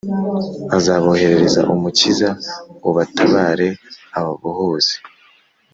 [0.77, 2.29] azaboherereza umukiza
[2.89, 3.69] ubatabara,
[4.17, 4.95] ababohoze.